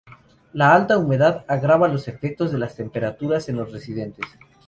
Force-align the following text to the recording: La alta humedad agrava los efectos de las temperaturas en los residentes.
La 0.53 0.73
alta 0.73 0.97
humedad 0.97 1.45
agrava 1.47 1.87
los 1.87 2.07
efectos 2.07 2.51
de 2.51 2.57
las 2.57 2.75
temperaturas 2.75 3.49
en 3.49 3.57
los 3.57 3.71
residentes. 3.71 4.25